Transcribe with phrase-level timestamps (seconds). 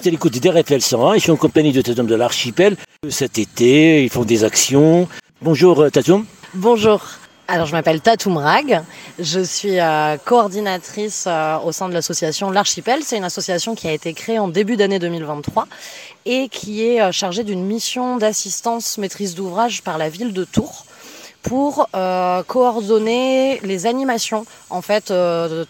[0.00, 2.76] suis à l'écoute d'RFL 101 et je suis en compagnie de Tatoum de l'archipel.
[3.10, 5.06] Cet été, ils font des actions.
[5.42, 6.24] Bonjour euh, Tatoum.
[6.54, 7.02] Bonjour.
[7.48, 8.82] Alors je m'appelle Tatoum Rag,
[9.18, 13.00] je suis euh, coordinatrice euh, au sein de l'association L'Archipel.
[13.02, 15.66] C'est une association qui a été créée en début d'année 2023
[16.24, 20.86] et qui est chargée d'une mission d'assistance maîtrise d'ouvrage par la ville de Tours
[21.42, 25.12] pour coordonner les animations en fait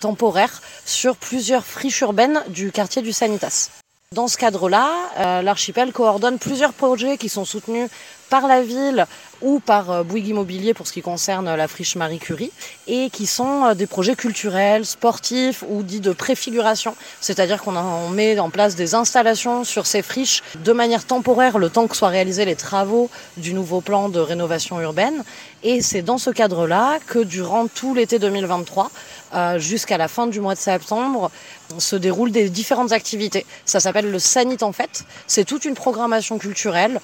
[0.00, 3.79] temporaires sur plusieurs friches urbaines du quartier du Sanitas.
[4.12, 7.88] Dans ce cadre-là, euh, l'archipel coordonne plusieurs projets qui sont soutenus
[8.30, 9.06] par la ville
[9.42, 12.52] ou par euh, Bouygues Immobilier pour ce qui concerne la friche Marie Curie
[12.86, 16.94] et qui sont euh, des projets culturels, sportifs ou dits de préfiguration.
[17.20, 21.86] C'est-à-dire qu'on met en place des installations sur ces friches de manière temporaire le temps
[21.86, 25.24] que soient réalisés les travaux du nouveau plan de rénovation urbaine.
[25.62, 28.90] Et c'est dans ce cadre-là que durant tout l'été 2023
[29.32, 31.30] euh, jusqu'à la fin du mois de septembre
[31.78, 33.46] se déroulent des différentes activités.
[33.64, 35.04] Ça s'appelle le Sanit en fait.
[35.26, 37.00] C'est toute une programmation culturelle,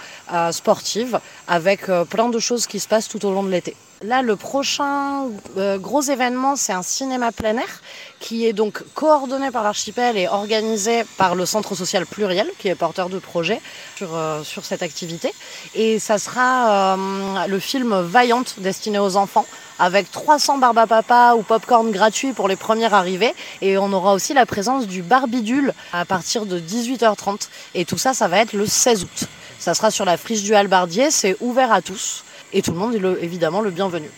[0.50, 1.15] sportive,
[1.48, 3.76] avec euh, plein de choses qui se passent tout au long de l'été.
[4.02, 7.82] Là, le prochain euh, gros événement, c'est un cinéma plein air
[8.20, 12.74] qui est donc coordonné par l'archipel et organisé par le Centre social pluriel, qui est
[12.74, 13.60] porteur de projet
[13.96, 15.32] sur, euh, sur cette activité.
[15.74, 16.96] Et ça sera
[17.48, 19.46] le film Vaillante destiné aux enfants
[19.78, 23.34] avec 300 barbapapa ou popcorn gratuit pour les premières arrivées.
[23.62, 27.48] Et on aura aussi la présence du Barbidule à partir de 18h30.
[27.74, 29.28] Et tout ça, ça va être le 16 août.
[29.58, 32.24] Ça sera sur la friche du Halbardier, c'est ouvert à tous.
[32.52, 34.08] Et tout le monde est évidemment le bienvenu.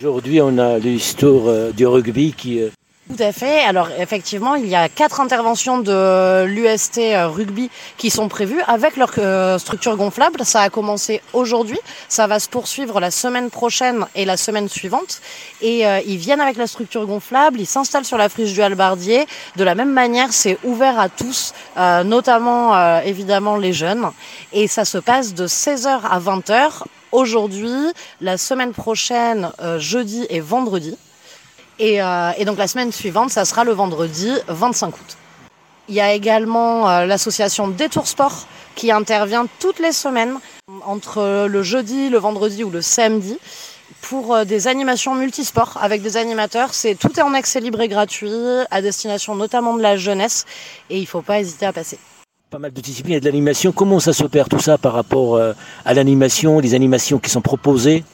[0.00, 2.60] Aujourd'hui, on a l'histoire euh, du rugby qui.
[3.06, 3.60] Tout à fait.
[3.60, 8.96] Alors effectivement, il y a quatre interventions de l'UST euh, rugby qui sont prévues avec
[8.96, 10.42] leur euh, structure gonflable.
[10.42, 11.78] Ça a commencé aujourd'hui,
[12.08, 15.20] ça va se poursuivre la semaine prochaine et la semaine suivante.
[15.60, 19.26] Et euh, ils viennent avec la structure gonflable, ils s'installent sur la friche du Halbardier.
[19.56, 24.10] De la même manière, c'est ouvert à tous, notamment évidemment les jeunes.
[24.52, 27.92] Et ça se passe de 16h à 20h aujourd'hui,
[28.22, 30.96] la semaine prochaine, jeudi et vendredi.
[31.78, 35.16] Et, euh, et donc la semaine suivante, ça sera le vendredi 25 août.
[35.88, 40.38] Il y a également euh, l'association Détour Sport qui intervient toutes les semaines
[40.86, 43.38] entre le jeudi, le vendredi ou le samedi
[44.00, 46.72] pour euh, des animations multisports avec des animateurs.
[46.72, 48.30] C'est tout est en accès libre et gratuit
[48.70, 50.46] à destination notamment de la jeunesse
[50.90, 51.98] et il faut pas hésiter à passer.
[52.50, 53.72] pas mal de disciplines et de l'animation.
[53.72, 55.40] Comment ça s'opère tout ça par rapport
[55.84, 58.04] à l'animation, les animations qui sont proposées?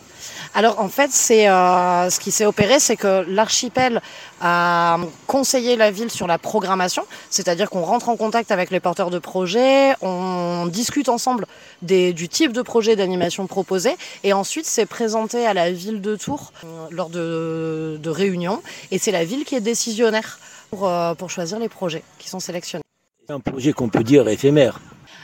[0.52, 4.02] Alors en fait, c'est euh, ce qui s'est opéré, c'est que l'archipel
[4.40, 9.10] a conseillé la ville sur la programmation, c'est-à-dire qu'on rentre en contact avec les porteurs
[9.10, 11.46] de projets, on discute ensemble
[11.82, 16.16] des, du type de projet d'animation proposé, et ensuite c'est présenté à la ville de
[16.16, 20.40] Tours euh, lors de, de réunions, et c'est la ville qui est décisionnaire
[20.70, 22.82] pour, euh, pour choisir les projets qui sont sélectionnés.
[23.28, 24.80] C'est un projet qu'on peut dire éphémère.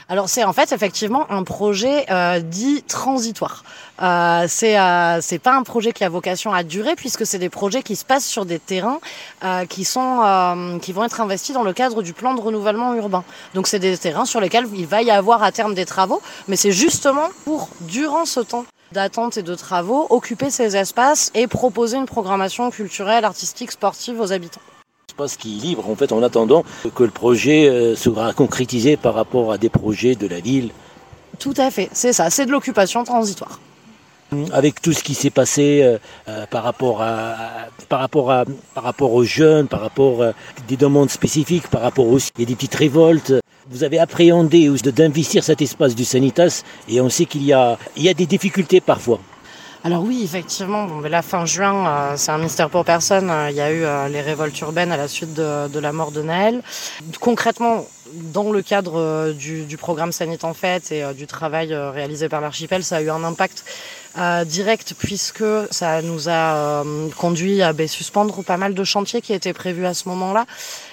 [0.09, 3.65] Alors c'est en fait effectivement un projet euh, dit transitoire.
[4.01, 7.49] Euh, c'est euh, c'est pas un projet qui a vocation à durer puisque c'est des
[7.49, 8.99] projets qui se passent sur des terrains
[9.43, 13.25] euh, qui sont qui vont être investis dans le cadre du plan de renouvellement urbain.
[13.53, 16.55] Donc c'est des terrains sur lesquels il va y avoir à terme des travaux, mais
[16.55, 21.97] c'est justement pour durant ce temps d'attente et de travaux occuper ces espaces et proposer
[21.97, 24.61] une programmation culturelle, artistique, sportive aux habitants.
[25.17, 26.63] Espace qui est libre en fait en attendant
[26.93, 30.69] que le projet euh, sera concrétisé par rapport à des projets de la ville.
[31.39, 33.59] Tout à fait, c'est ça, c'est de l'occupation transitoire.
[34.51, 35.97] Avec tout ce qui s'est passé euh,
[36.27, 38.43] euh, par rapport à, à- par rapport à
[38.75, 40.33] par rapport aux jeunes, par rapport à
[40.67, 43.33] des demandes spécifiques, par rapport aussi il y a des petites révoltes.
[43.71, 48.03] Vous avez appréhendé d'investir cet espace du Sanitas et on sait qu'il y a il
[48.03, 49.19] y a des difficultés parfois.
[49.87, 53.29] Alors oui, effectivement, bon, mais la fin juin, euh, c'est un mystère pour personne.
[53.29, 56.11] Euh, Il y a eu euh, les révoltes urbaines à la suite de, la mort
[56.11, 56.61] de Naël.
[57.21, 62.41] Concrètement, dans le cadre euh, du, programme Sanit en fait et du travail réalisé par
[62.41, 63.63] l'archipel, ça a eu un impact
[64.17, 69.21] euh, direct puisque ça nous a euh, conduit à ben, suspendre pas mal de chantiers
[69.21, 70.45] qui étaient prévus à ce moment-là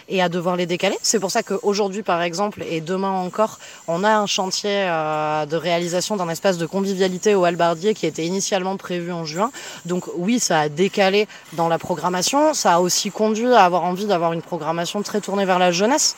[0.08, 0.96] et à devoir les décaler.
[1.02, 5.56] C'est pour ça qu'aujourd'hui, par exemple, et demain encore, on a un chantier euh, de
[5.56, 9.50] réalisation d'un espace de convivialité au Halbardier qui était initialement prévu en juin.
[9.86, 12.54] Donc oui, ça a décalé dans la programmation.
[12.54, 16.16] Ça a aussi conduit à avoir envie d'avoir une programmation très tournée vers la jeunesse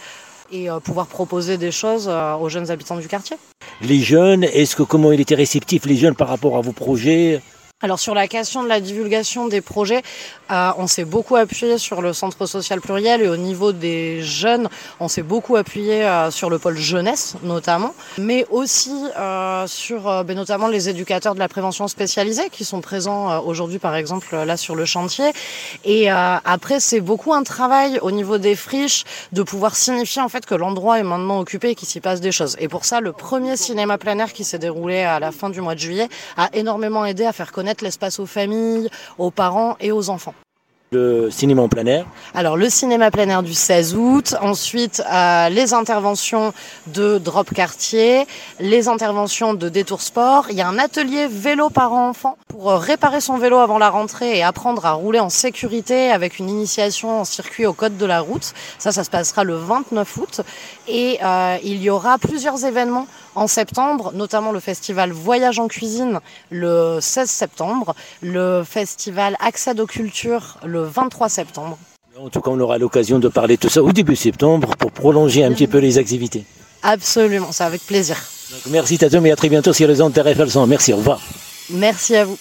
[0.50, 3.36] et euh, pouvoir proposer des choses euh, aux jeunes habitants du quartier.
[3.82, 7.42] Les jeunes, est-ce que comment il était réceptif les jeunes par rapport à vos projets
[7.82, 10.00] alors sur la question de la divulgation des projets,
[10.50, 14.70] euh, on s'est beaucoup appuyé sur le centre social pluriel et au niveau des jeunes,
[14.98, 20.34] on s'est beaucoup appuyé euh, sur le pôle jeunesse notamment, mais aussi euh, sur ben,
[20.34, 24.74] notamment les éducateurs de la prévention spécialisée qui sont présents aujourd'hui par exemple là sur
[24.74, 25.30] le chantier.
[25.84, 30.46] Et après c'est beaucoup un travail au niveau des friches de pouvoir signifier en fait
[30.46, 32.56] que l'endroit est maintenant occupé et qu'il s'y passe des choses.
[32.58, 35.60] Et pour ça, le premier cinéma plein air qui s'est déroulé à la fin du
[35.60, 36.08] mois de juillet
[36.38, 40.34] a énormément aidé à faire connaître l'espace aux familles, aux parents et aux enfants.
[40.92, 45.48] Le cinéma en plein air Alors le cinéma plein air du 16 août, ensuite euh,
[45.48, 46.54] les interventions
[46.86, 48.24] de Drop Quartier,
[48.60, 50.46] les interventions de Détour Sport.
[50.50, 54.38] Il y a un atelier vélo parents-enfants pour euh, réparer son vélo avant la rentrée
[54.38, 58.20] et apprendre à rouler en sécurité avec une initiation en circuit au code de la
[58.20, 58.54] route.
[58.78, 60.40] Ça, ça se passera le 29 août.
[60.86, 66.20] Et euh, il y aura plusieurs événements en septembre, notamment le festival Voyage en cuisine
[66.50, 71.78] le 16 septembre, le festival Accès aux cultures le 23 septembre.
[72.18, 74.90] En tout cas, on aura l'occasion de parler de tout ça au début septembre pour
[74.90, 76.44] prolonger un petit peu les activités.
[76.82, 78.16] Absolument, c'est avec plaisir.
[78.70, 80.14] merci Tatum et à très bientôt sur les ondes
[80.66, 81.20] Merci, au revoir.
[81.70, 82.38] Merci à vous.